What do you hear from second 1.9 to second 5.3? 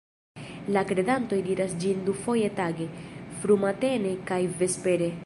dufoje tage, frumatene kaj vespere.